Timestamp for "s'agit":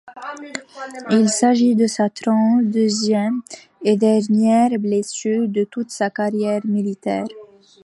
1.29-1.75